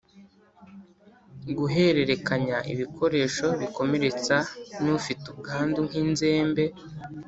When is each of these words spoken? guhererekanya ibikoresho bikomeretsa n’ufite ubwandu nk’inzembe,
guhererekanya 1.57 2.57
ibikoresho 2.73 3.47
bikomeretsa 3.61 4.37
n’ufite 4.83 5.23
ubwandu 5.33 5.79
nk’inzembe, 5.87 6.63